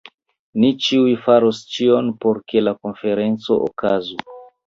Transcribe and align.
Ni 0.61 0.69
ĉiuj 0.85 1.11
faros 1.25 1.59
ĉion, 1.75 2.09
por 2.25 2.41
ke 2.53 2.65
la 2.69 2.75
konferenco 2.87 3.61
okazu. 3.69 4.19